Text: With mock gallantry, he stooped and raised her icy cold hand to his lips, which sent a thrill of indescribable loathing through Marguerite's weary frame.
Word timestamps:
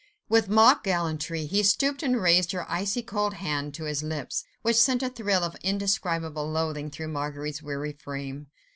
With 0.27 0.49
mock 0.49 0.83
gallantry, 0.83 1.45
he 1.45 1.61
stooped 1.61 2.01
and 2.01 2.19
raised 2.19 2.53
her 2.53 2.65
icy 2.67 3.03
cold 3.03 3.35
hand 3.35 3.75
to 3.75 3.83
his 3.83 4.01
lips, 4.01 4.43
which 4.63 4.77
sent 4.81 5.03
a 5.03 5.11
thrill 5.11 5.43
of 5.43 5.55
indescribable 5.61 6.49
loathing 6.49 6.89
through 6.89 7.09
Marguerite's 7.09 7.61
weary 7.61 7.93
frame. 7.93 8.47